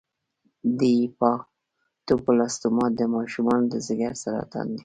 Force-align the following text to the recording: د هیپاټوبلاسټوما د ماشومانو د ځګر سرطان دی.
د 0.79 0.79
هیپاټوبلاسټوما 0.99 2.85
د 2.97 2.99
ماشومانو 3.15 3.65
د 3.73 3.75
ځګر 3.87 4.11
سرطان 4.23 4.67
دی. 4.75 4.79